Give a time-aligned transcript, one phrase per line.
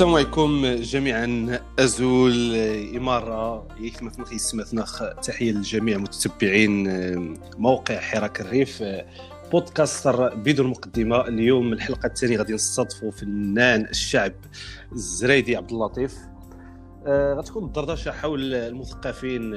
[0.00, 1.60] السلام عليكم جميعا.
[1.78, 2.54] أزول
[2.96, 4.84] إمارة يكما في سمعتنا
[5.22, 6.88] تحية للجميع متتبعين
[7.58, 8.84] موقع حراك الريف
[9.52, 11.28] بودكاستر بدون مقدمة.
[11.28, 14.32] اليوم الحلقة الثانية غادي نستضيفوا فنان الشعب
[14.92, 16.14] الزريدي عبد اللطيف.
[17.06, 19.54] آه، غتكون الدردشة حول المثقفين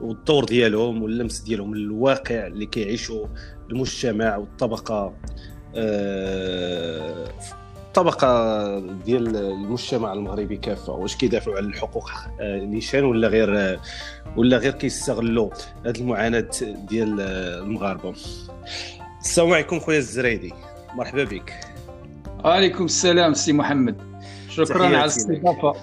[0.00, 3.26] والدور ديالهم واللمس ديالهم للواقع اللي كيعيشوا
[3.70, 5.14] المجتمع والطبقة
[5.76, 7.28] آه،
[7.92, 12.10] الطبقة ديال المجتمع المغربي كافة واش كيدافعوا على الحقوق
[12.40, 13.80] آه، نيشان ولا غير
[14.36, 15.50] ولا غير كيستغلوا
[15.86, 18.14] هذه المعاناة ديال المغاربة؟
[19.20, 20.52] السلام عليكم خويا الزريدي
[20.94, 21.60] مرحبا بك.
[22.44, 23.96] وعليكم السلام سي محمد.
[24.48, 25.74] شكرا على الاستضافة.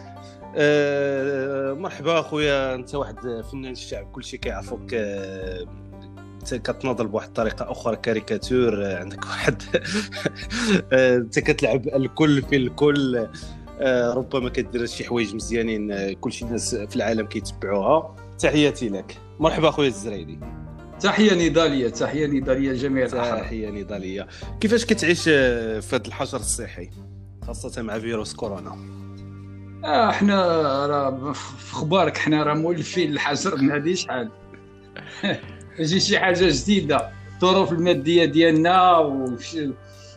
[0.56, 5.68] أه مرحبا خويا انت واحد فنان الشعب كل شيء كيعرفوك أه
[6.44, 9.64] كتناضل بواحد الطريقة أخرى كاريكاتور آه، عندك واحد.
[10.94, 13.28] آه، انت كتلعب الكل في الكل.
[13.82, 18.16] آه، ربما كدير شي حوايج مزيانين كل شي الناس في العالم كيتبعوها.
[18.40, 19.18] تحياتي لك.
[19.40, 20.40] مرحبا خويا الزرايدي
[21.00, 24.28] تحية نضالية تحية نضالية لجميع تحية نضالية.
[24.62, 26.90] كيفاش كتعيش في هذا الحجر الصحي؟
[27.48, 29.00] خاصة مع فيروس كورونا.
[29.84, 30.46] آه إحنا
[30.88, 34.32] راه في أخبارك إحنا راه مولفين الحجر من هذه شحال.
[35.80, 37.10] تجي شي حاجة جديدة.
[37.36, 39.58] الظروف المادية ديالنا وش...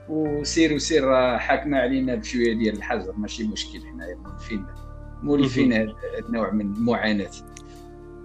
[0.09, 3.13] وسير وسير حاكمة علينا بشوية ديال الحجر.
[3.17, 4.67] ماشي مشكل حنايا مولفين.
[5.23, 5.95] مولفين هذا
[6.29, 7.31] النوع من المعاناة.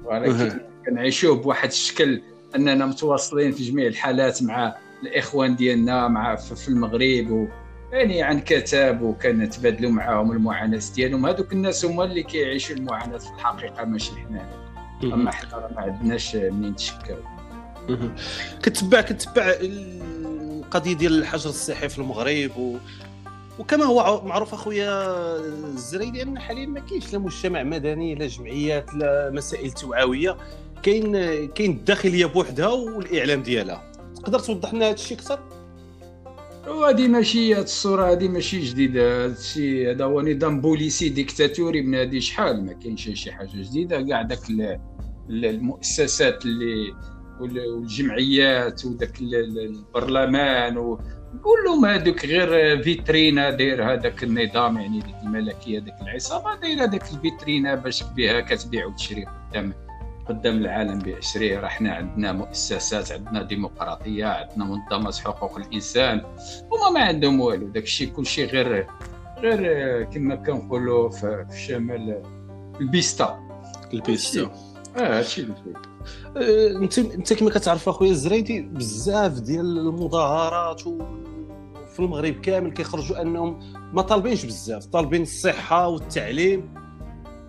[0.05, 2.21] ولكن كنعيشوه بواحد الشكل
[2.55, 7.47] أننا متواصلين في جميع الحالات مع الإخوان ديالنا مع في المغرب و
[7.91, 11.25] يعني عن كتاب وكنتبادلوا معاهم المعاناة ديالهم.
[11.25, 14.66] هذوك الناس هما اللي كيعيشوا المعاناة في الحقيقة ماشي حنا
[15.03, 17.17] أما حنا ما عندناش منين نتشكاو
[18.63, 22.77] كتبع كتبع القضية ديال الحجر الصحي في المغرب و...
[23.59, 29.31] وكما هو معروف أخويا الزريدي ان حاليا ما كاينش لا مجتمع مدني لا جمعيات لا
[29.33, 30.37] مسائل توعوية.
[30.83, 31.11] كاين
[31.47, 33.91] كاين الداخلية بوحدها والإعلام ديالها.
[34.15, 35.39] تقدر توضح لنا هذا الشيء أكثر؟
[36.67, 41.95] وهذه ماشي هذه الصورة هذه ماشي جديده هذا الشيء هذا هو نظام بوليسي ديكتاتوري من
[41.95, 44.01] هذه شحال؟ ما كاينش شي حاجة جديدة.
[44.01, 44.39] كاع داك
[45.29, 46.93] المؤسسات اللي
[47.39, 50.97] والجمعيات وداك البرلمان
[51.43, 57.75] كلهم هذوك غير فيترينا داير هذاك النظام يعني ديك الملكية ديك العصابة دايرة هذاك الفيترينا
[57.75, 59.73] باش بها كتبيع وتشري قدام
[60.29, 66.21] قدام العالم بأسره راه حنا عندنا مؤسسات عندنا ديمقراطية عندنا منظمات حقوق الإنسان
[66.71, 67.67] هما ما عندهم والو.
[67.67, 68.87] داك الشيء كلشي غير
[69.39, 72.23] غير كما كنقولوا في شمال
[72.81, 73.39] البيستا.
[73.93, 74.51] البيستا.
[74.97, 75.53] آه هادشي اللي
[76.37, 80.81] آه، أنت أنت كما كتعرف أخويا الزريدي بزاف ديال المظاهرات
[81.93, 83.59] في المغرب كامل كيخرجوا أنهم
[83.93, 84.85] ما طالبينش بزاف.
[84.85, 86.86] طالبين الصحة والتعليم.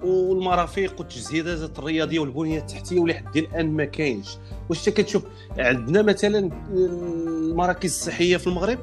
[0.02, 4.36] والمرافق والتجهيزات الرياضية والبنية التحتية ولحد الآن ما كاينش.
[4.68, 5.22] واش انت كتشوف
[5.58, 8.78] عندنا مثلا المراكز الصحية في المغرب؟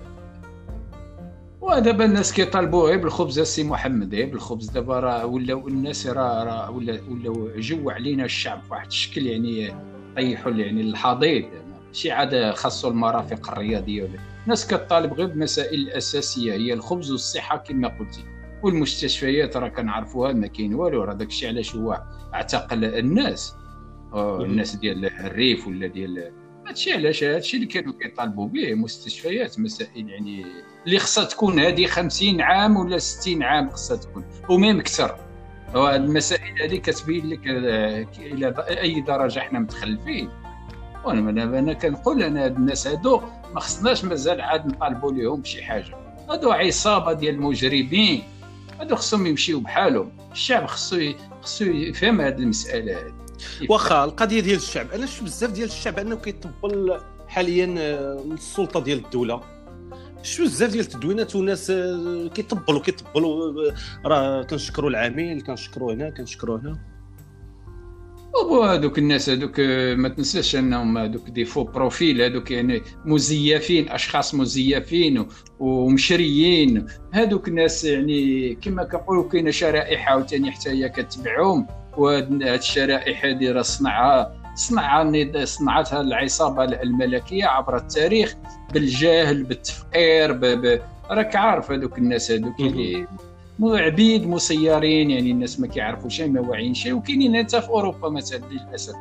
[1.62, 4.70] ودابا الناس كيطالبوا غير بالخبز السي محمد غير بالخبز.
[4.70, 9.74] دابا راه ولاو الناس راه راه ولا ولاو جو علينا الشعب بواحد الشكل يعني
[10.16, 11.46] طيحوا يعني الحضيض.
[11.94, 14.10] شي عاد خاصو المرافق الرياضية
[14.44, 18.24] الناس كطالب غير بالمسائل الاساسيه هي الخبز والصحة كما قلتي.
[18.64, 23.56] والمستشفيات راه كنعرفوها ما كاين والو راه داكشي علاش هو اعتقل الناس.
[24.14, 26.32] الناس ديال الريف ولا ديال
[26.68, 30.46] هادشي علاش هادشي اللي كانوا كيطالبوا به مستشفيات مسائل يعني
[30.86, 35.16] اللي خصها تكون هذه 50 عام ولا 60 عام خصها تكون وميم أكثر.
[35.76, 40.30] المسائل هذه كتبين لك آه، إلى أي درجة إحنا متخلفين.
[41.06, 43.22] وأنا أنا كنقول أنا هاد الناس هادو
[43.54, 45.96] ما خصناش مازال عاد نطالبوا لهم بشي حاجة.
[46.30, 48.24] هادو عصابة ديال المجرمين.
[48.80, 50.12] هادو خصهم يمشيو بحالهم.
[50.32, 53.14] الشعب خصو خصو يفهم هذه المسألة هذه
[53.70, 59.06] واخا القضية ديال الشعب أنا شفت بزاف ديال الشعب أنه كيطبل حاليا آه، السلطة ديال
[59.06, 59.42] الدولة.
[60.24, 66.58] شفت بزاف ديال التدوينات وناس آه، كيطبلوا كيطبلوا آه، راه كنشكروا العامل كنشكروا هنا كنشكروا
[66.58, 66.95] هنا.
[68.42, 69.60] وبو هذوك الناس هذوك
[69.96, 75.28] ما تنساش انهم هذوك des faux profils هذوك يعني مزيفين أشخاص مزيفين
[75.60, 81.68] ومشريين هذوك الناس يعني كما كنقولوا كاينة شرائح عاوتاني حتى هي كتبعهم
[81.98, 88.36] وهاد الشرائح هذه راه صنعها صنعها صنعتها العصابة الملكية عبر التاريخ
[88.74, 90.32] بالجهل بالتفقير.
[91.12, 93.08] راك عارف هذوك الناس هذوك اللي
[93.64, 98.42] عبيد مسيرين يعني الناس ما كيعرفوا شيء ما واعيين شيء وكاينين حتى في أوروبا مثلا
[98.52, 98.96] للاسف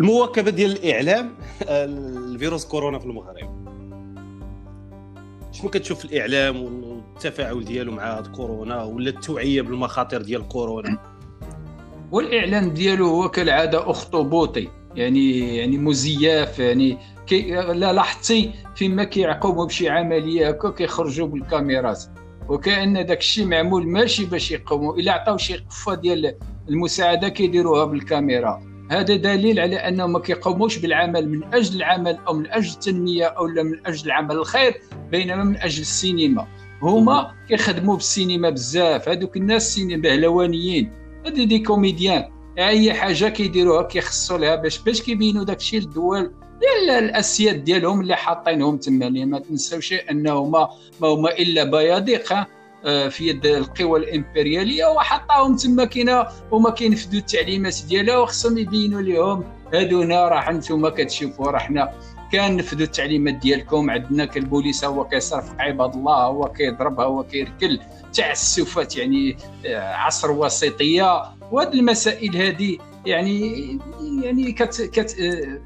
[0.00, 3.68] المواكبة ديال الإعلام الفيروس كورونا في المغرب.
[5.52, 10.98] شنو كتشوف الإعلام والتفاعل ديالو مع كورونا ولا التوعية بالمخاطر ديال كورونا؟
[12.12, 19.88] والاعلان ديالو هو كالعادة أخطبوطي يعني يعني مزيف يعني كي لا لاحظتي فيما كيعقوبوا بشي
[19.88, 22.04] عملية هكا كيخرجوا بالكاميرات.
[22.48, 26.34] وكأن داك الشيء معمول ماشي باش يقوموا إلا عطاو شي قفة ديال
[26.68, 28.62] المساعدة كيديروها بالكاميرا.
[28.90, 33.46] هذا دليل على أنهم ما كيقوموش بالعمل من أجل العمل أو من أجل التنمية أو
[33.46, 34.80] من أجل العمل الخير
[35.10, 36.46] بينما من أجل السينما.
[36.82, 39.08] هما كيخدموا بالسينما بزاف.
[39.08, 40.92] هذوك الناس السينما بهلوانيين.
[41.26, 42.30] هذو des comédiens.
[42.58, 46.32] أي حاجة كيديروها كيخصوا لها باش باش كيبينوا داك الشيء للدول
[46.98, 50.68] الأسياد ديالهم اللي حاطينهم تما ما تنساوش انه ما
[51.00, 52.46] ما هما إلا بيادق
[52.84, 59.44] آه، في يد القوى الإمبريالية وحطاهم تما كاينة هما كينفذوا التعليمات ديالها وخصهم يبينوا لهم
[59.74, 61.92] هادونا راه أنتم كتشوفوا راه حنا
[62.32, 67.80] كنفذوا التعليمات ديالكم عندنا كالبوليس هو كيصرف عباد الله هو كيضرب هو كيركل
[68.12, 71.22] تعسفات يعني آه، عصر وسيطيه
[71.52, 72.78] وهذه المسائل هذه
[73.08, 73.78] يعني
[74.22, 75.16] يعني كت كت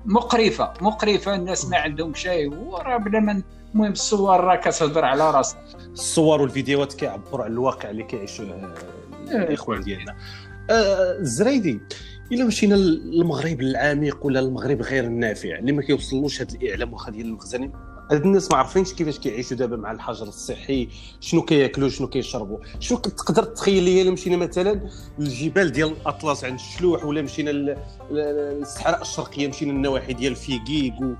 [0.06, 3.42] مقرفة مقرفة الناس ما عندهم شيء وراه بلا ما
[3.74, 5.64] المهم الصور راه كتهضر على راسها.
[5.92, 8.74] الصور والفيديوهات كيعبروا على الواقع اللي كيعيشوه
[9.30, 9.36] إيه.
[9.36, 10.16] الإخوان ديالنا.
[10.70, 11.80] آه، الزريدي
[12.32, 17.26] إلا مشينا للمغرب العميق ولا المغرب غير النافع اللي ما كيوصلوش هذا الإعلام واخا ديال
[17.26, 17.72] المخزنين؟
[18.12, 20.88] هاد الناس ما عارفينش كيفاش كيعيشوا دابا مع الحجر الصحي
[21.20, 22.58] شنو كياكلوا شنو كيشربوا.
[22.80, 24.80] شنو تقدر تخيل لي الا مشينا مثلا
[25.18, 27.78] للجبال ديال الأطلس عند الشلوح ولا مشينا
[28.10, 31.12] للصحراء الشرقية مشينا للنواحي ديال فيكيك و...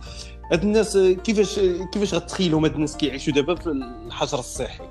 [0.53, 1.61] هاد الناس كيفاش
[1.93, 3.67] كيفاش غتخيلهم هاد الناس كيعيشوا دابا في
[4.07, 4.85] الحجر الصحي؟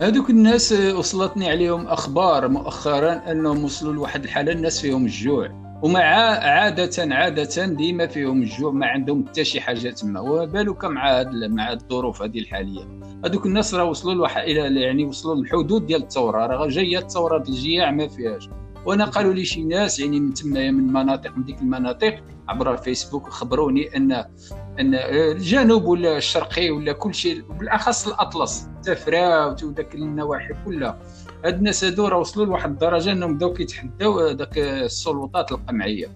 [0.00, 5.67] هذوك الناس وصلتني عليهم أخبار مؤخرا أنهم وصلوا لواحد الحالة الناس فيهم الجوع.
[5.82, 11.72] ومع عادة عادة ديما فيهم الجوع ما عندهم حتى شي حاجة تما وبالك مع مع
[11.72, 13.00] الظروف هذه الحالية.
[13.24, 17.90] هذوك الناس راه وصلوا لواحد إلى يعني وصلوا للحدود ديال الثورة راه جاية الثورة الجياع
[17.90, 18.48] ما فيهاش.
[18.86, 22.14] وأنا قالوا لي شي ناس يعني من تما من مناطق من ديك المناطق
[22.48, 29.94] عبر الفيسبوك خبروني ان أن الجنوب ولا الشرقي ولا كل شيء بالأخص الأطلس تفراوت وداك
[29.94, 30.98] النواحي كلها.
[31.44, 36.10] هاد الناس هادو راه وصلوا لواحد الدرجة أنهم بداو كيتحداو داك السلطات القمعية.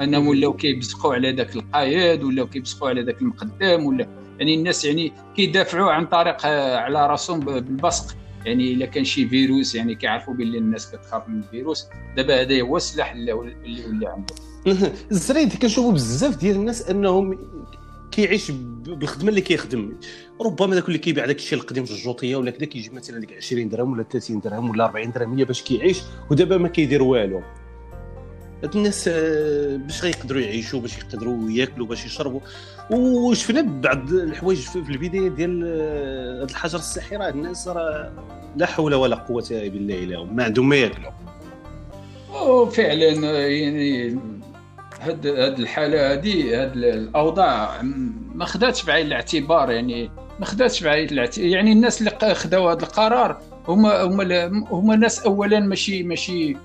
[0.00, 4.08] أنهم ولاو كيبزقوا على داك القائد ولاو كيبزقوا على داك المقدم ولا
[4.38, 8.16] يعني الناس يعني كيدافعوا عن طريق على راسهم بالبصق.
[8.44, 11.86] يعني إلا كان شي فيروس يعني كيعرفوا بلي الناس كتخاف من الفيروس.
[12.16, 13.54] دابا هذا هو السلاح اللي ولا
[14.10, 14.48] عندهم.
[15.10, 17.38] الزريد كنشوفوا بزاف ديال الناس أنهم
[18.18, 19.92] كيعيش بالخدمة اللي كيخدم.
[20.40, 23.68] ربما داك اللي كيبيع داك الشيء القديم في الجوطية ولا كذا كيجي مثلا ديك 20
[23.68, 27.42] درهم ولا 30 درهم ولا 40 درهم باش كيعيش ودابا ما كيدير والو.
[28.62, 32.40] هاد الناس آه، باش غيقدروا يعيشوا باش يقدروا ياكلوا باش يشربوا.
[32.90, 38.12] وشفنا بعض الحوايج في البداية ديال آه، هذا الحجر الصحي راه الناس راه
[38.56, 41.10] لا حول ولا قوة إلا بالله ما عندهم ما ياكلوا.
[42.64, 44.18] فعلا يعني
[45.00, 47.82] هاد هاد الحالة هادي هاد الأوضاع
[48.34, 50.10] ما خداتش بعين الاعتبار يعني
[50.40, 55.60] ما خداتش بعين الاعتبار يعني الناس اللي خداو هذا القرار هما هما هما ناس اولا
[55.60, 56.56] ماشي ماشي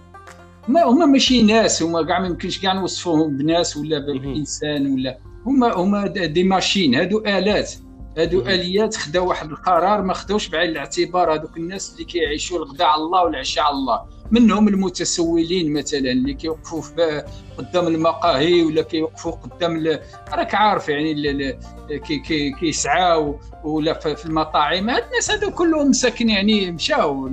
[0.68, 5.74] ما هما ماشي ناس هما كاع ما يمكنش كاع نوصفوهم بناس ولا بانسان ولا هما
[5.74, 7.74] هما دي ماشين هادو آلات
[8.18, 13.02] هادو آليات خداو واحد القرار ما خداوش بعين الاعتبار هذوك الناس اللي كيعيشوا الغداء على
[13.02, 14.02] الله والعشاء على الله.
[14.34, 17.22] منهم المتسولين مثلا اللي كيوقفوا
[17.58, 20.00] قدام المقاهي ولا كيوقفوا قدام
[20.34, 21.58] راك عارف يعني
[21.90, 24.90] كي كي كيسعاو ولا في المطاعم.
[24.90, 27.28] هاد الناس هادو كلهم مساكن يعني مشاو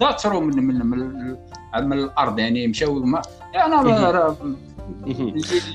[0.00, 1.36] داتروا من من, من,
[1.82, 2.94] من الأرض يعني مشاو.
[2.94, 3.22] ما
[3.54, 3.74] يعني
[5.06, 5.14] أنا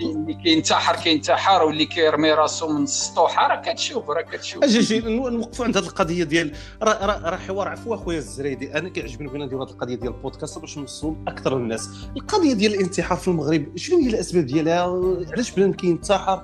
[0.01, 4.63] اللي كينتحر كينتحر واللي كيرمي راسو من السطوحه راه كتشوف راه كتشوف.
[4.63, 6.51] أجي أجي نوقفوا عند هذه القضية ديال
[6.83, 8.77] راه راه حوار عفوا أخويا الزريدي.
[8.77, 11.89] أنا كيعجبني بغينا نديروا هذه القضية ديال البودكاست باش نوصلوا أكثر الناس.
[12.17, 14.83] القضية ديال الانتحار في المغرب شنو هي الأسباب ديالها؟
[15.31, 16.43] علاش بنادم كينتحر؟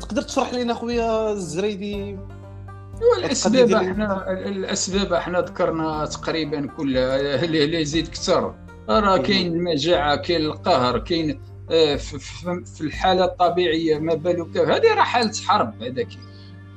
[0.00, 2.18] تقدر تشرح لنا خويا الزريدي؟
[3.18, 8.54] الأسباب إحنا الأسباب إحنا ذكرنا تقريبا كلها اللي يزيد كثر؟
[8.88, 15.82] راه كاين المجاعة كاين القهر كاين في الحالة الطبيعية ما بالك هذه راه حالة حرب
[15.82, 16.08] هذاك.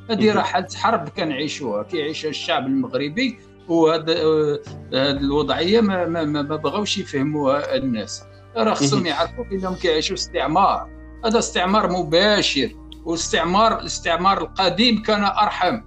[0.10, 4.60] هذه راه حالة حرب كنعيشوها كيعيشها الشعب المغربي وهذا آه،
[4.94, 8.24] هذه الوضعية ما, ما, ما بغاوش يفهموها الناس.
[8.58, 10.90] راه خصهم يعرفوا بأنهم كيعيشوا استعمار.
[11.26, 12.72] هذا استعمار مباشر
[13.06, 15.82] والاستعمار الاستعمار القديم كان أرحم.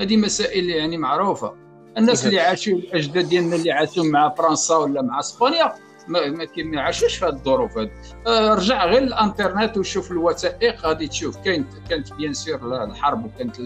[0.00, 1.54] هذه مسائل يعني معروفة.
[1.98, 5.72] الناس اللي عاشوا الأجداد ديالنا اللي عاشوا مع فرنسا ولا مع إسبانيا
[6.08, 7.90] ما, عاشوش في هذه الظروف هذه
[8.26, 13.56] آه، رجع غير الانترنت وشوف الوثائق غادي تشوف كانت كانت bien sûr الحرب وكانت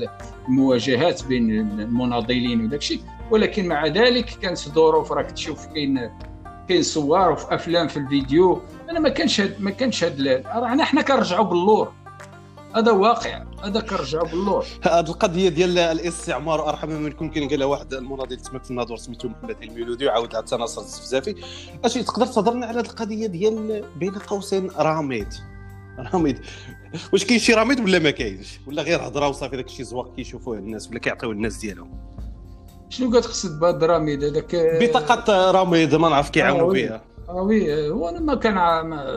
[0.49, 1.50] المواجهات بين
[1.81, 3.00] المناضلين وداك الشيء
[3.31, 6.11] ولكن مع ذلك كانت ظروف راك تشوف كاين
[6.69, 8.62] كاين صور وفي أفلام في الفيديو.
[8.90, 11.93] أنا ما كانش ما كانش هاد رانا حنا كنرجعوا باللور.
[12.76, 17.95] هذا واقع هذا كنرجعوا باللور هذه القضية ديال الاستعمار أرحم من يكون كاين قالها واحد
[17.95, 21.35] المناضل تما في الناظور سميتو محمد الميلودي وعاود لها تناصر الزفزافي.
[21.85, 25.28] اش تقدر تهضرنا على هذه القضية ديال بين قوسين راميد؟
[25.99, 26.38] راميد.
[27.12, 30.59] واش كاين شي راميد ولا ما كاينش؟ ولا غير هضرة وصافي داك الشيء زواق كيشوفوه
[30.59, 31.90] الناس ولا كيعطيوه الناس ديالهم؟
[32.88, 37.02] شنو كتقصد بهاد الراميد هذاك بطاقة راميد ما نعرف كيعاونوا بها.
[37.28, 38.54] آه وي وأنا ما كان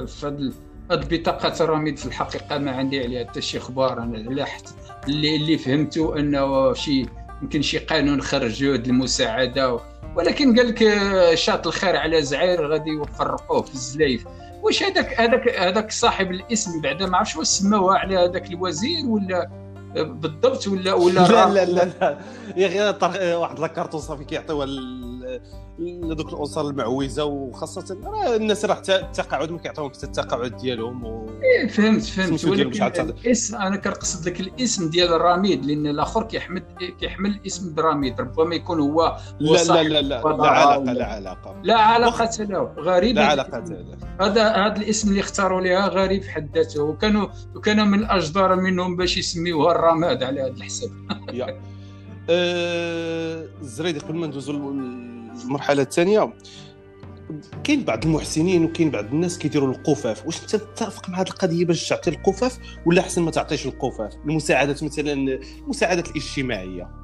[0.05, 0.53] في هاد
[0.91, 4.03] هاد بطاقة الراميد في الحقيقة ما عندي عليها حتى شي أخبار.
[4.03, 4.45] أنا لا
[5.07, 7.05] اللي اللي فهمته أنه شي
[7.41, 9.79] يمكن شي قانون خرجوه المساعدة
[10.15, 10.83] ولكن قال لك
[11.35, 14.25] شاط الخير على زعير غادي يفرقوه في الزلايف
[14.63, 19.49] واش هذاك هذاك هذاك صاحب الاسم بعدا ما عرفتش واش سماوها على هذاك الوزير ولا
[19.95, 22.17] بالضبط ولا ولا لا لا لا, لا.
[22.57, 24.65] يا غير واحد لاكارتون صافي كيعطيوها
[25.79, 27.97] لذوك الاسر المعوزه وخاصة
[28.35, 31.29] الناس راه التقاعد ما كيعطيوهم حتى التقاعد ديالهم و...
[31.43, 32.45] إيه فهمت فهمت.
[32.45, 36.63] ولكن الاسم أنا كنقصد لك الاسم ديال الرميد لأن الآخر كيحمل
[36.99, 41.55] كيحمل الاسم برميد ربما يكون هو, لا لا لا لا لا علاقة لا علاقة.
[41.63, 43.15] لا علاقة له غريب.
[43.15, 47.87] لا علاقة له هذا هذا الاسم اللي اختاروا لها غريب في حد ذاته وكانوا وكان
[47.87, 50.89] من الأجدار منهم باش يسميوها الرماد على هذا الحساب.
[52.29, 53.45] أه...
[53.61, 54.53] زريدي قبل ما ندوزو
[55.45, 56.33] المرحله الثانية
[57.63, 60.25] كاين بعض المحسنين وكاين بعض الناس كيديروا القفاف.
[60.25, 64.83] واش أنت تتفق مع هذه القضية باش تعطي القفاف ولا أحسن ما تعطيش القفاف؟ المساعدات
[64.83, 66.99] مثلا المساعدات الاجتماعية.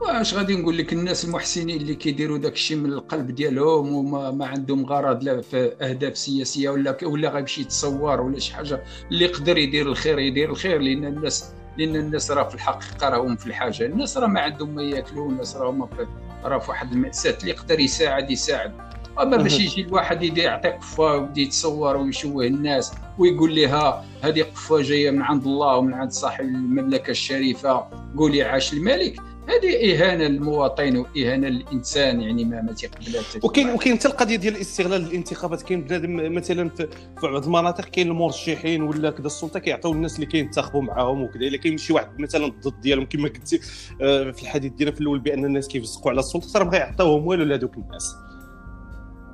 [0.00, 4.46] واش غادي نقول لك الناس المحسنين اللي كيديروا داك الشيء من القلب ديالهم وما ما
[4.46, 9.58] عندهم غرض لا في أهداف سياسية ولا ولا غيمشي يتصور ولا شي حاجة اللي يقدر
[9.58, 13.86] يدير الخير يدير الخير لأن الناس لأن الناس راه في الحقيقة راهم في الحاجة.
[13.86, 16.06] الناس راه ما عندهم ما يأكلوا الناس راهم في
[16.44, 18.72] راه في واحد المأساة اللي يقدر يساعد يساعد.
[19.20, 24.82] أما باش يجي الواحد يدي يعطي قفة ويبدا يتصور ويشوه الناس ويقول لها هذه قفة
[24.82, 29.20] جاية من عند الله ومن عند صاحب المملكة الشريفة قولي عاش الملك.
[29.48, 35.02] هذه إهانة للمواطن وإهانة للإنسان يعني ما ما تيقبلهاش وكاين وكاين حتى القضية ديال استغلال
[35.02, 36.88] الانتخابات كاين بنادم مثلا في
[37.22, 41.40] بعض المناطق كاين المرشحين ولا كذا السلطة كيعطيو الناس اللي كينتخبوا معاهم وكذا.
[41.40, 43.60] إلا كاين شي واحد مثلا ضد ديالهم كما قلتي
[44.02, 47.44] آه، في الحديث ديالنا في الأول بأن الناس كيفسقوا على السلطة راه ما غيعطيوهم والو
[47.44, 48.14] لهذوك الناس.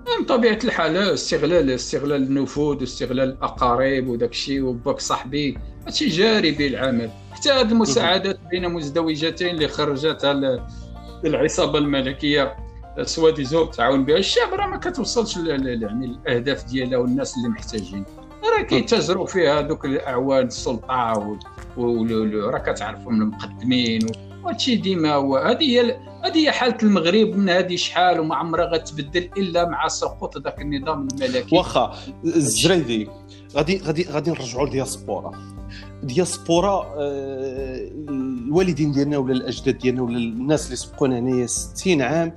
[0.07, 5.59] من طبيعة الحال استغلال استغلال النفوذ واستغلال الأقارب وداك الشيء وباك صاحبي.
[5.87, 7.11] هادشي جاري به العمل.
[7.33, 10.67] حتى هذه المساعدات بين مزدوجتين اللي خرجتها
[11.25, 12.57] العصابة الملكية
[13.03, 14.17] سواديزو تعاون بها.
[14.17, 18.05] الشعب راه ما كتوصلش يعني الأهداف ديالها والناس اللي محتاجين.
[18.57, 20.93] راه كيتاجروا فيها دوك الأعوان السلطة
[21.77, 24.07] راه كتعرفهم المقدمين
[24.45, 25.37] وهادشي ديما هو.
[25.37, 30.39] هذه هي هذه هي حالة المغرب من هذه شحال وما عمرها غتبدل إلا مع سقوط
[30.39, 31.57] ذاك النظام الملكي.
[31.57, 33.09] واخا الزريدي
[33.57, 35.33] غادي غادي غادي نرجعوا للدياسبورا
[36.03, 42.33] دياسبورا آه، الوالدين ديالنا ولا الأجداد ديالنا ولا الناس اللي سبقونا هنايا 60 عام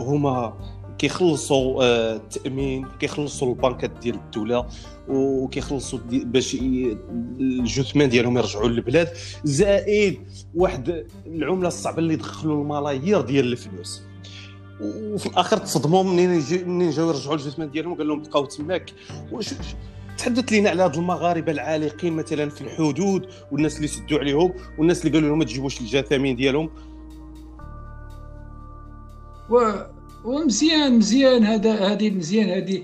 [0.00, 0.54] هما
[0.98, 4.66] كيخلصوا آه، التامين كيخلصوا البنكات ديال الدولة
[5.08, 6.54] وكيخلصوا باش
[7.40, 9.08] الجثمان ديالهم يرجعوا للبلاد.
[9.44, 10.20] زائد
[10.54, 14.02] واحد العملة الصعبة اللي دخلوا الملايير ديال الفلوس.
[14.80, 18.92] وفي الآخر تصدموا منين منين يرجعوا الجثمان ديالهم؟ قال لهم بقاو تماك.
[20.18, 25.12] تحدث لنا على هاد المغاربة العالقين مثلا في الحدود والناس اللي سدوا عليهم والناس اللي
[25.12, 26.70] قالوا لهم ما تجيبوش الجثامين ديالهم؟
[29.50, 29.58] و...
[30.26, 32.82] ومزيان مزيان هذا هذه مزيان هذه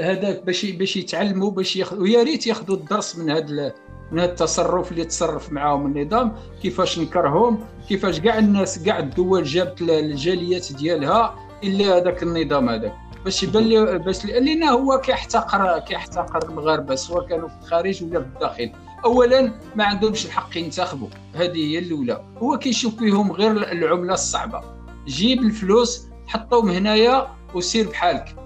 [0.00, 3.74] هذاك باش باش يتعلموا باش ياخذوا ويا ريت ياخذوا الدرس من هذا
[4.12, 6.32] من هذا التصرف اللي تصرف معاهم النظام
[6.62, 12.94] كيفاش نكرهم كيفاش كاع الناس كاع الدول جابت الجاليات ديالها إلا هذاك النظام هذاك.
[13.24, 18.72] باش يبان باش لأن هو كيحتقر كيحتقر المغاربه سواء كانوا في الخارج ولا في الداخل.
[19.04, 22.24] اولا ما عندهمش الحق ينتخبوا هذه هي الأولى.
[22.36, 24.60] هو كيشوف فيهم غير العملة الصعبة.
[25.06, 28.36] جيب الفلوس حطهم هنايا وسير بحالك.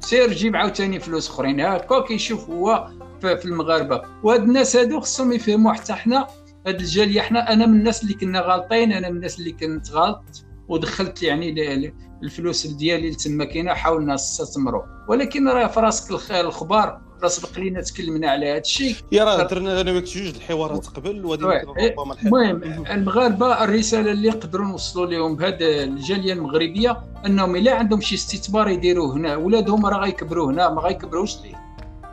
[0.00, 1.60] سير جيب عاوتاني فلوس أخرين.
[1.60, 2.88] هكا كيشوف هو
[3.20, 4.02] في المغاربة.
[4.22, 6.26] وهاد الناس هادو خصهم يفهموا حتى حنا
[6.66, 7.52] هاد الجالية حنا.
[7.52, 12.66] أنا من الناس اللي كنا غالطين أنا من الناس اللي كنت غلط ودخلت يعني الفلوس
[12.66, 18.50] ديالي تما كاينة حاولنا نستثمروا ولكن راه في راسك الخبار راه سبق لينا تكلمنا على
[18.50, 18.96] هذا الشيء.
[19.12, 24.66] يا راه درنا أنا وياك جوج الحوارات قبل وهذه ربما المهم المغاربة الرسالة اللي نقدروا
[24.66, 30.52] نوصلوا لهم بهذه الجالية المغربية أنهم إلا عندهم شي استثمار يديروه هنا ولادهم راه غيكبروا
[30.52, 31.64] هنا ما غيكبروش ليه؟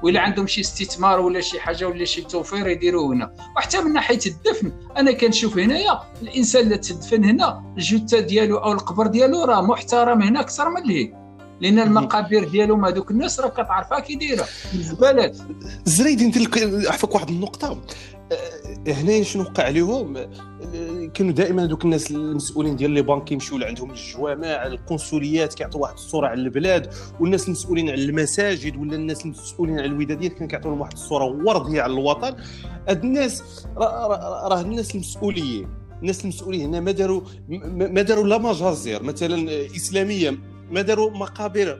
[0.03, 3.33] ولا عندهم شي استثمار ولا شي حاجة ولا شي توفير يديروه هنا.
[3.57, 9.07] وحتى من ناحية الدفن أنا كنشوف هنايا الإنسان اللي تدفن هنا الجثة ديالو أو القبر
[9.07, 11.20] ديالو راه محترم هنا أكثر من لهيه
[11.61, 14.45] لأن المقابر ديالهم هذوك الناس راه كتعرفها كي دايرة.
[14.73, 15.37] الزبالات
[16.23, 17.81] ندير لك عفاك واحد النقطة.
[18.31, 20.29] أه، هنا شنو وقع عليهم أه،
[21.13, 26.27] كانوا دائما هذوك الناس المسؤولين ديال لي بانك يمشيو لعندهم الجوامع القنصليات كيعطوا واحد الصورة
[26.27, 30.93] على البلاد والناس المسؤولين على المساجد ولا الناس المسؤولين على الوداديات كانوا كيعطوا لهم واحد
[30.93, 32.35] الصورة وردية على الوطن.
[32.89, 35.67] هاد الناس راه الناس المسؤولين
[36.01, 37.21] الناس المسؤولين هنا ما داروا
[37.69, 40.50] ما داروا لا مجازر مثلا إسلامية.
[40.71, 41.79] ما داروا مقابر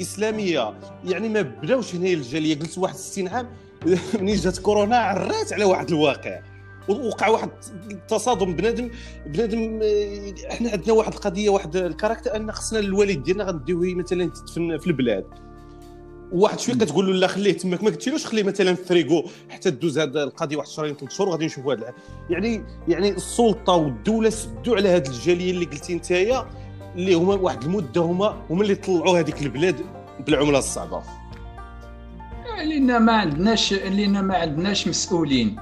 [0.00, 0.74] إسلامية.
[1.04, 2.58] يعني ما بداوش هنا الجالية.
[2.58, 3.48] قلت واحد 60 عام
[4.20, 6.40] منين جات كورونا عرات على واحد الواقع.
[6.88, 7.50] وقع واحد
[7.90, 8.90] التصادم بنادم.
[9.26, 9.80] بنادم
[10.50, 14.86] إحنا عندنا واحد القضية واحد ال caractère أن خصنا الوالد ديالنا غنديوه مثلا يتدفن في
[14.86, 15.24] البلاد.
[16.32, 19.98] واحد شوية كتقول له لا خليه تماك ما قلتيلوش خليه مثلا في فريغو حتى دوز
[19.98, 21.94] هذه القضية واحد شهرين ثلاث شهور وغادي نشوفوا هذا
[22.30, 26.46] يعني يعني السلطة والدولة سدوا على هذه الجالية اللي قلتي نتايا.
[26.96, 29.76] اللي هما واحد المدة هما هما اللي طلعوا هذيك البلاد
[30.26, 31.02] بالعملة الصعبة.
[32.64, 35.56] لأن ما عندناش لأن ما عندناش مسؤولين.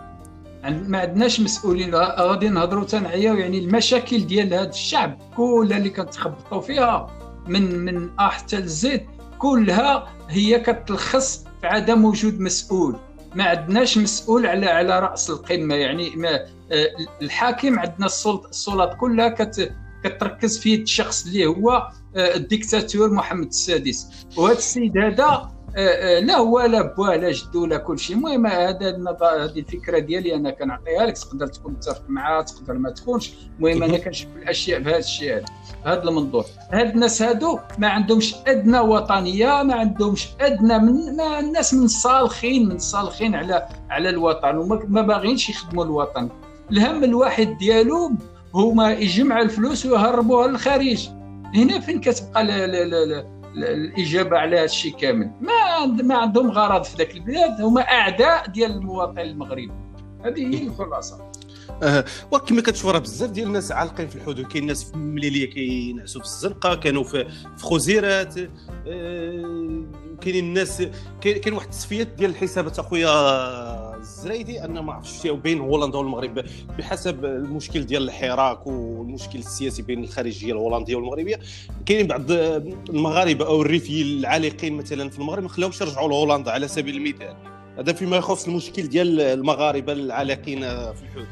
[0.64, 1.94] ما عندناش مسؤولين.
[1.94, 7.10] غادي نهضروا تنعياو يعني المشاكل ديال هذا الشعب كلها اللي كتخبطوا فيها
[7.46, 9.06] من من أ حتى لزيد
[9.38, 12.96] كلها هي كتلخص في عدم وجود مسؤول.
[13.34, 15.74] ما عندناش مسؤول على على رأس القمة.
[15.74, 16.34] يعني ما
[16.72, 16.88] آه،
[17.22, 19.72] الحاكم عندنا السلطات كلها كت
[20.08, 24.26] كتركز في الشخص اللي هو آه، الديكتاتور محمد السادس.
[24.36, 28.16] وهذا السيد هذا آه، آه، لا هو لا بواه لا جدو لا كل شيء.
[28.16, 33.32] المهم هذا هذه الفكرة ديالي أنا كنعطيها لك تقدر تكون متفق معها تقدر ما تكونش.
[33.58, 35.44] المهم أنا كنشوف الأشياء بهذا الشيء هذا
[35.84, 36.44] بهذا المنظور.
[36.72, 42.68] هاد الناس هادو ما عندهمش أدنى وطنية ما عندهمش أدنى من ما الناس من صالخين
[42.68, 46.28] من صالخين على على الوطن وما باغينش يخدموا الوطن.
[46.72, 48.12] الهم الواحد ديالو
[48.56, 51.08] هما يجمع الفلوس ويهربوها للخارج.
[51.54, 53.26] هنا فين كتبقى لا لا لا
[53.56, 58.70] الإجابة على هذا الشيء كامل؟ ما ما عندهم غرض في ذاك البلاد هما أعداء ديال
[58.70, 59.72] المواطن المغربي
[60.24, 61.30] هذه هي الخلاصة.
[62.32, 64.46] وكما كتشوف راه بزاف ديال الناس عالقين في الحدود.
[64.46, 67.26] كاين ناس في المليليه كينعسوا في الزنقة كانوا في,
[67.60, 69.84] خوزيرات آه
[70.20, 70.82] كاينين الناس
[71.20, 76.44] كاين واحد التصفيات ديال الحسابات اخويا الزرايدي ان ما عرفتش بين هولندا والمغرب
[76.78, 81.38] بحسب المشكل ديال الحراك والمشكل السياسي بين الخارجية الهولندية والمغربية.
[81.86, 82.30] كاينين بعض
[82.90, 87.36] المغاربة أو الريفيين العالقين مثلا في المغرب ما خلاهمش يرجعوا لهولندا على سبيل المثال.
[87.78, 91.26] هذا فيما يخص المشكل ديال المغاربة العالقين في الحدود.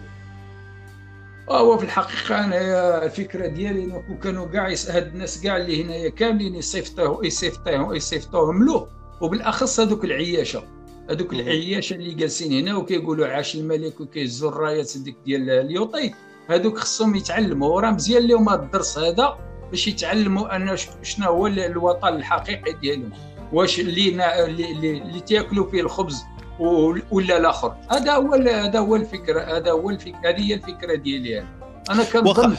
[1.50, 6.54] هو في الحقيقة أنا الفكرة ديالي إنه كانوا كاع هاد الناس كاع اللي هنايا كاملين
[6.54, 8.88] يصيفطوه يصيفطوهم يصيفطوهم له
[9.20, 10.62] وبالأخص هذوك العياشة.
[11.10, 16.14] هذوك العياشة اللي جالسين هنا وكيقولوا عاش الملك وكيهزوا الرايات ديك ديال اليوطي.
[16.48, 19.38] هذوك خصهم يتعلموا وراه مزيان لهم هذا الدرس هذا
[19.70, 23.10] باش يتعلموا أن شنو هو الوطن الحقيقي ديالهم.
[23.52, 24.08] واش اللي
[24.44, 26.22] اللي, اللي تاكلوا فيه الخبز
[26.58, 27.74] ولا الآخر.
[27.90, 31.44] هذا هو هذا هو الفكرة هذا هو الفكرة هذه هي الفكرة ديالي
[31.90, 32.04] أنا.
[32.04, 32.56] كنظن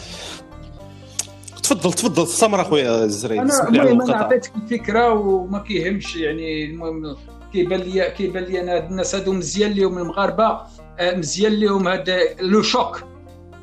[1.63, 2.23] تفضل تفضل.
[2.23, 7.15] استمر أخويا الزريد أنا المهم أنا عطيتك الفكرة وما كيهمش يعني المهم
[7.53, 10.61] كيبان لي كيبان لي أنا هاد الناس هادو مزيان لهم المغاربة
[10.99, 13.03] آه، مزيان لهم هذا لو شوك.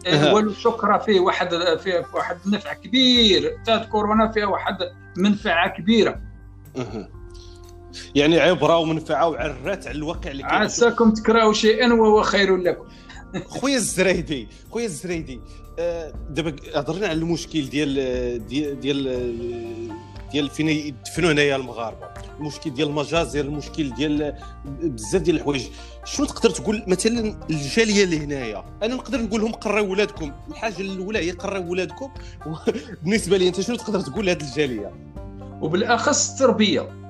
[0.07, 1.49] آه، هو لو شوك راه فيه واحد
[1.83, 3.59] فيه واحد النفع كبير.
[3.66, 4.77] تاع كورونا فيها واحد
[5.16, 6.21] منفعة كبيرة.
[8.14, 10.55] يعني عبرة ومنفعة وعرات على الواقع اللي كاين.
[10.55, 12.85] عساكم تكرهوا شيئا وهو خير لكم.
[13.61, 15.40] خويا الزريدي خويا الزريدي.
[15.78, 19.92] آه، دابا هضرنا على المشكل ديال ديال ديال
[20.33, 22.09] ديال فين يدفنوا هنايا المغاربة.
[22.38, 24.35] المشكل ديال المجازر المشكل ديال
[24.83, 25.62] بزاف ديال الحوايج.
[26.05, 28.64] شنو تقدر تقول؟ مثلا الجالية اللي هنايا.
[28.83, 30.33] أنا نقدر نقول لهم قراو ولادكم.
[30.50, 32.11] الحاجة الأولى هي قراو ولادكم.
[33.02, 34.92] بالنسبة لي أنت شنو تقدر تقول لهذه الجالية؟
[35.61, 37.02] وبالأخص التربية.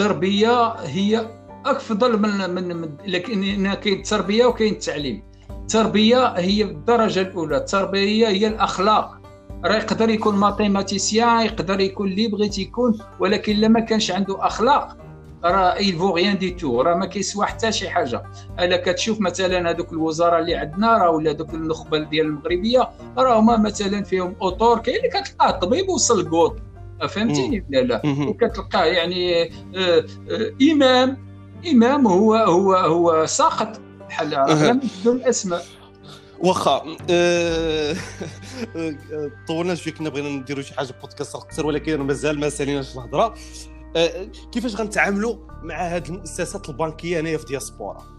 [0.00, 1.28] التربيه هي
[1.66, 5.22] أفضل من من, لكن كاين التربيه وكاين التعليم.
[5.50, 7.56] التربيه هي الدرجة الأولى.
[7.56, 9.20] التربيه هي الأخلاق.
[9.64, 14.96] راه يقدر يكون mathématicien يقدر يكون اللي بغيت يكون ولكن إلا ما كانش عنده أخلاق
[15.44, 18.22] راه il vaut rien du tout راه ما كيسوى حتى شي حاجة.
[18.60, 23.56] ألا كتشوف مثلا هذوك الوزراء اللي عندنا راه ولا هذوك النخبة ديال المغربية راه هما
[23.56, 26.65] مثلا فيهم auteur كاين اللي كتلقاه طبيب وصل كوط
[27.08, 31.26] فهمتيني ولا لا؟ وكتلقاه يعني آه، آه، إمام
[31.72, 35.64] إمام هو هو هو ساقط بحال لم بدون الاسماء
[36.38, 37.96] واخا أه...
[39.48, 43.34] طولنا شوية كنا بغينا نديروا شي حاجة بودكاست أكثر ولكن مازال ما ساليناش الهضرة.
[44.52, 48.15] كيفاش غنتعاملوا مع هذه المؤسسات البنكية هنايا في دياسبورا؟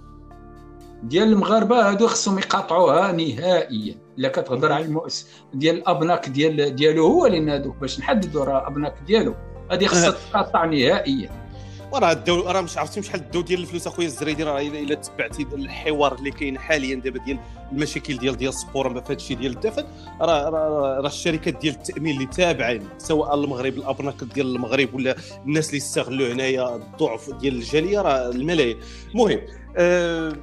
[1.03, 3.95] ديال المغاربة هادو خصهم يقاطعوها نهائيا.
[4.19, 8.95] إلا كتهضر على المؤسس ديال الأبناك ديال ديالو هو لأن هادوك باش نحددوا راه أبناك
[9.07, 9.35] ديالو.
[9.71, 11.47] هذه خصها تقاطع نهائيا.
[11.91, 16.15] وراه الدول راه مش عرفتي شحال الدو ديال الفلوس أخويا الزريدي راه الا تبعتي الحوار
[16.15, 17.39] اللي كاين حاليا دابا ديال
[17.71, 19.83] المشاكل ديال دياسبورا في هذا الشيء ديال الدفن
[20.21, 25.77] راه راه الشركات ديال التأمين اللي تابعين سواء المغرب الأبناك ديال المغرب ولا الناس اللي
[25.77, 28.77] يستغلوا هنايا الضعف ديال الجالية راه الملايين.
[29.11, 29.41] المهم
[29.77, 30.33] آه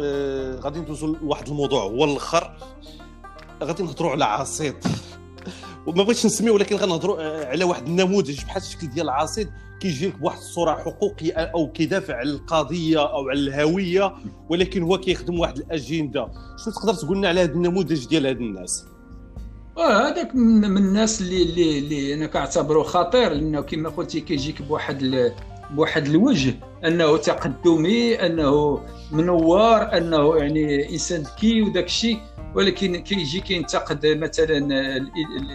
[0.00, 1.82] آه غادي ندوزو لواحد الموضوع.
[1.82, 2.56] هو الآخر
[3.62, 4.74] غادي نهضروا على عصيد.
[5.86, 10.16] وما بغيتش نسميه ولكن غنهضروا آه، على واحد النموذج بحال الشكل ديال العصيد كيجي لك
[10.18, 14.14] بواحد الصورة حقوقية أو كيدافع على القضية أو على الهوية
[14.48, 16.28] ولكن هو كيخدم واحد الأجندة.
[16.64, 18.84] شنو تقدر تقول لنا على هذا النموذج ديال هاد الناس؟
[19.76, 25.02] آه هذاك من الناس اللي اللي, اللي أنا كنعتبره خطير لأنه كما قلتي كيجيك بواحد
[25.70, 26.54] بواحد الوجه.
[26.84, 28.80] أنه تقدمي أنه
[29.12, 32.18] منور أنه يعني إنسان ذكي وداك الشيء.
[32.54, 34.58] ولكن كيجي كينتقد مثلا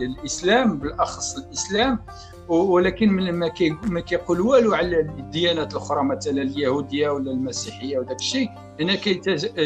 [0.02, 2.00] الإسلام بالأخص الإسلام.
[2.48, 3.52] ولكن ما
[3.84, 8.95] ما كيقول والو على الديانات الأخرى مثلا اليهودية ولا المسيحية وداك الشيء هنا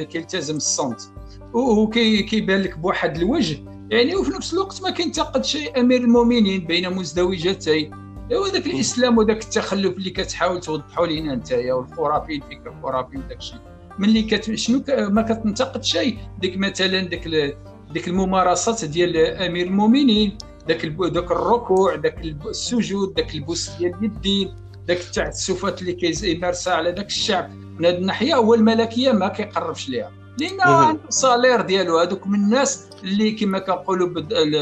[0.04, 1.10] كيلتزم الصمت.
[1.54, 3.58] وكيبان لك بواحد الوجه.
[3.90, 8.03] يعني وفي نفس الوقت ما كينتقد شيء أمير المؤمنين بين مزدوجتين
[8.36, 13.60] هو ذاك الإسلام وذاك التخلف اللي كتحاول توضحوا لينا نتايا والخرافي الفكر الخرافي وداك الشيء.
[14.00, 14.56] ملي كت...
[14.56, 17.56] شنو ما كتنتقد شيء ديك مثلا ديك
[17.92, 24.56] ديك الممارسات ديال أمير المؤمنين ذاك ذاك الركوع ذاك السجود ذاك البوس ديال اليدين
[24.88, 27.50] ذاك التعسفات اللي كيمارسها على ذاك الشعب.
[27.80, 30.12] من هذه الناحية هو الملكية ما كيقربش ليها.
[30.40, 34.08] لأن عنده الصالير ديالو هذوك من الناس اللي كما كنقولوا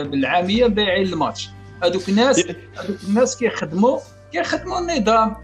[0.03, 1.49] بالعامية بايعين الماتش.
[1.83, 2.39] هذوك الناس
[2.77, 3.99] هذوك الناس كيخدموا
[4.31, 5.35] كيخدموا النظام.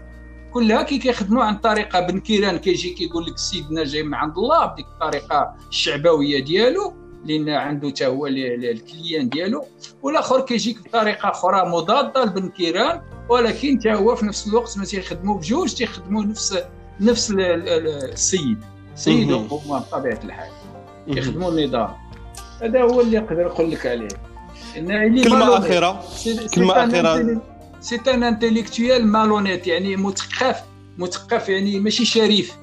[0.52, 4.66] كلها كي كيخدموا عن طريقة بن كيران كيجي كيقول لك سيدنا جاي من عند الله
[4.66, 9.64] بديك الطريقة الشعبوية ديالو لأن عنده حتى هو الكليان ديالو.
[10.02, 15.38] والآخر كيجيك بطريقة أخرى مضادة لبن كيران ولكن حتى هو في نفس الوقت ما تيخدموا
[15.38, 16.58] بجوج تيخدموا نفس
[17.00, 18.58] نفس السيد.
[18.94, 20.50] سيد هما بطبيعة الحال.
[21.14, 21.94] كيخدموا النظام.
[22.62, 24.08] هذا هو اللي نقدر نقول لك عليه.
[25.24, 26.04] كلمة أخيرة.
[26.54, 27.42] كلمة أخيرة.
[27.80, 30.56] c'est un intellectuel malhonnête يعني مثقف
[30.98, 32.56] مثقف يعني ماشي شريف.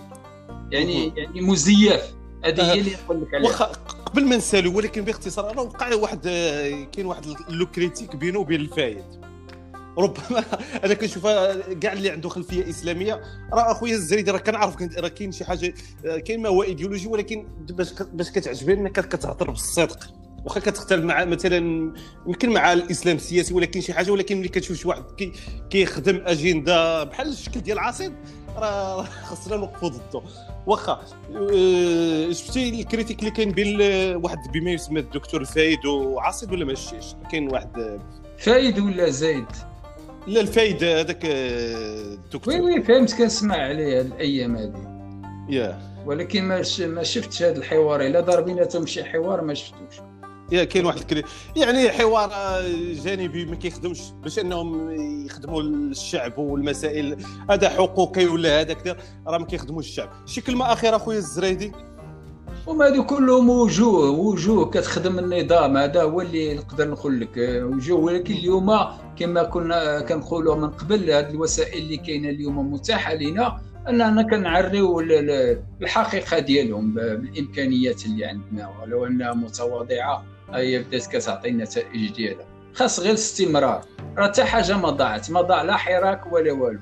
[0.71, 2.01] يعني يعني مزيف.
[2.45, 3.71] هذه هي اللي نقول لك عليها.
[4.05, 6.19] قبل ما نسالو ولكن باختصار راه وقع واحد
[6.91, 9.03] كاين واحد le critique بينه وبين الفايد.
[9.97, 10.43] ربما
[10.85, 13.21] أنا كنشوفها كاع اللي عنده خلفية إسلامية.
[13.53, 15.73] راه أخويا الزريدي راه كنعرف راه كاين شي حاجة
[16.03, 20.09] كاين ما هو إيديولوجي ولكن باش باش كتعجبني انك كتهضر بالصدق.
[20.45, 21.93] واخا كتختلف مع مثلا
[22.27, 25.03] يمكن مع الإسلام السياسي ولكن شي حاجة ولكن ملي كتشوف شي واحد
[25.69, 28.13] كيخدم أجندة بحال الشكل ديال عاصم
[28.57, 30.21] راه خاصنا نوقفوا ضده.
[30.67, 31.01] واخا
[31.35, 33.81] أه شفتي ال critique اللي كاين بين
[34.15, 37.99] واحد بما يسمى الدكتور فايد وعصيد ولا ما شفتيش كاين واحد
[38.37, 39.45] فايد ولا زايد؟
[40.27, 42.53] لا الفايد هذاك الدكتور.
[42.53, 44.95] oui oui فهمت كنسمع عليه الأيام هذه
[45.49, 45.79] يا.
[46.05, 49.95] ولكن ما ما شفتش هذا الحوار إلا دار بيناتهم شي حوار ما شفتوش.
[50.51, 51.23] يا كاين واحد ال cri
[51.55, 52.29] يعني حوار
[53.03, 54.91] جانبي ما كيخدمش باش إنهم
[55.25, 57.17] يخدموا الشعب والمسائل
[57.49, 60.09] هذا حقوقي ولا هذا كذا راه ما كيخدموش الشعب.
[60.25, 61.71] شي كلمه اخيره أخويا الزريدي.
[62.67, 67.37] وما هذو كلهم وجوه وجوه كتخدم النظام هذا هو اللي نقدر نقول لك.
[67.63, 68.71] وجوه ولكن اليوم
[69.15, 74.99] كما كنا كنقولوا من قبل هذه الوسائل اللي كاينة اليوم متاحه لنا أننا كنعريو
[75.81, 80.34] الحقيقة ديالهم بالإمكانيات اللي عندنا ولو أنها متواضعة.
[80.53, 82.45] هي بدات كتعطي النتائج ديالها.
[82.73, 83.85] خاص غير الاستمرار.
[84.17, 85.31] راه حتى حاجة ما ضاعت.
[85.31, 86.79] ما ضاع لا حراك ولا والو.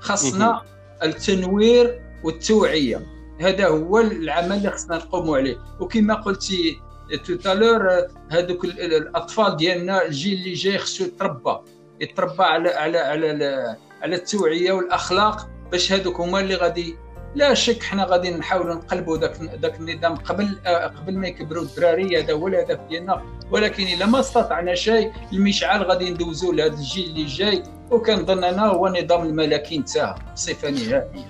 [0.00, 0.62] خاصنا
[1.02, 3.06] التنوير والتوعية.
[3.40, 5.56] هذا هو العمل اللي خصنا نقوموا عليه.
[5.80, 6.80] وكما قلتي
[7.24, 11.56] توتالور هذوك الأطفال ديالنا الجيل اللي جاي خصو يتربى.
[12.00, 16.96] يتربى على على على على التوعية والأخلاق باش هذوك هما اللي غادي
[17.34, 20.58] لا شك حنا غادي نحاولوا نقلبوا ذاك ذاك النظام قبل
[20.96, 23.22] قبل ما يكبروا الدراري هذا هو الهدف ديالنا.
[23.50, 27.62] ولكن إلا ما استطعنا شيء المشعل غادي ندوزوا لهذا الجيل اللي جاي.
[27.90, 31.26] وكنظن أنا هو نظام الملكي انتهى بصفة نهائية.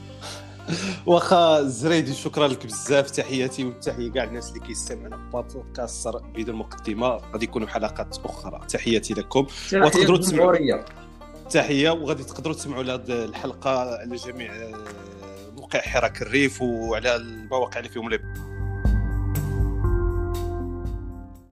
[1.06, 3.10] واخا زريدي شكرا لك بزاف.
[3.10, 5.22] تحياتي والتحية كاع الناس اللي كيستمعونا في
[5.54, 7.20] بودكاست بدون مقدمة.
[7.32, 8.60] غادي يكونوا حلقات أخرى.
[8.68, 9.46] تحياتي لكم.
[9.74, 10.82] وتقدروا تسمعوا
[11.50, 11.90] تحية.
[11.90, 14.52] وغادي تقدروا تسمعوا لهذه الحلقة على جميع
[15.74, 18.08] موقع حراك الريف وعلى المواقع اللي فيهم